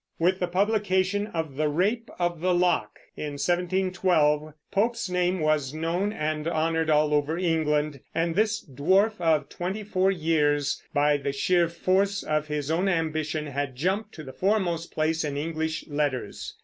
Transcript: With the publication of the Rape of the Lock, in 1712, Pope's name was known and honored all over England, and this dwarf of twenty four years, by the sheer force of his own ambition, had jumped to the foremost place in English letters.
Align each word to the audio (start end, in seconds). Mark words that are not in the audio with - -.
With 0.17 0.39
the 0.39 0.47
publication 0.47 1.27
of 1.27 1.57
the 1.57 1.69
Rape 1.69 2.09
of 2.17 2.39
the 2.39 2.55
Lock, 2.55 2.97
in 3.15 3.33
1712, 3.33 4.53
Pope's 4.71 5.09
name 5.11 5.39
was 5.39 5.75
known 5.75 6.11
and 6.11 6.47
honored 6.47 6.89
all 6.89 7.13
over 7.13 7.37
England, 7.37 7.99
and 8.15 8.33
this 8.33 8.65
dwarf 8.65 9.21
of 9.21 9.47
twenty 9.47 9.83
four 9.83 10.09
years, 10.09 10.81
by 10.91 11.17
the 11.17 11.31
sheer 11.31 11.69
force 11.69 12.23
of 12.23 12.47
his 12.47 12.71
own 12.71 12.87
ambition, 12.87 13.45
had 13.45 13.75
jumped 13.75 14.15
to 14.15 14.23
the 14.23 14.33
foremost 14.33 14.91
place 14.91 15.23
in 15.23 15.37
English 15.37 15.87
letters. 15.87 16.55